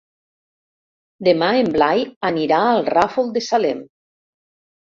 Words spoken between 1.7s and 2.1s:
Blai